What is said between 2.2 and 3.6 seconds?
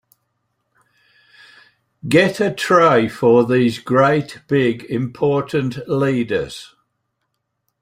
a tray for